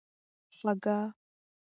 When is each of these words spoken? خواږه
خواږه 0.57 0.97